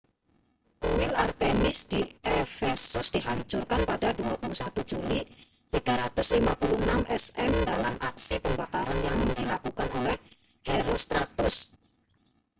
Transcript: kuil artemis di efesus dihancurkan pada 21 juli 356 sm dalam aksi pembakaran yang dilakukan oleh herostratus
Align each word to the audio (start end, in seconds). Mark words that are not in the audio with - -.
kuil 0.83 1.11
artemis 1.25 1.77
di 1.93 2.01
efesus 2.41 3.07
dihancurkan 3.15 3.81
pada 3.91 4.09
21 4.17 4.89
juli 4.91 5.19
356 5.73 6.41
sm 7.23 7.53
dalam 7.71 7.93
aksi 8.09 8.35
pembakaran 8.45 8.97
yang 9.07 9.19
dilakukan 9.39 9.89
oleh 10.01 10.15
herostratus 10.67 11.55